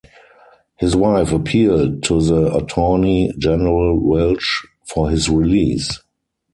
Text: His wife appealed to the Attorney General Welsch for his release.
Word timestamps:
His 0.77 0.95
wife 0.95 1.31
appealed 1.31 2.01
to 2.05 2.19
the 2.23 2.55
Attorney 2.55 3.31
General 3.37 3.99
Welsch 3.99 4.65
for 4.83 5.11
his 5.11 5.29
release. 5.29 6.01